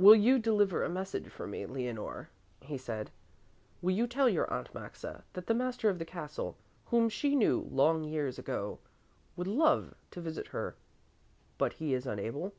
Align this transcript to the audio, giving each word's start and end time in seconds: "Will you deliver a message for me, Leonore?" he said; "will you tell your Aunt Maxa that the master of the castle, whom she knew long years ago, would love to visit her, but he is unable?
"Will 0.00 0.16
you 0.16 0.40
deliver 0.40 0.82
a 0.82 0.88
message 0.88 1.28
for 1.28 1.46
me, 1.46 1.64
Leonore?" 1.64 2.28
he 2.60 2.76
said; 2.76 3.12
"will 3.80 3.94
you 3.94 4.08
tell 4.08 4.28
your 4.28 4.52
Aunt 4.52 4.74
Maxa 4.74 5.22
that 5.34 5.46
the 5.46 5.54
master 5.54 5.88
of 5.88 6.00
the 6.00 6.04
castle, 6.04 6.56
whom 6.86 7.08
she 7.08 7.36
knew 7.36 7.60
long 7.70 8.02
years 8.02 8.36
ago, 8.36 8.80
would 9.36 9.46
love 9.46 9.94
to 10.10 10.20
visit 10.20 10.48
her, 10.48 10.74
but 11.56 11.74
he 11.74 11.94
is 11.94 12.04
unable? 12.04 12.52